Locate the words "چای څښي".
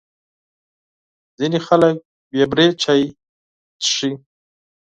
2.81-4.11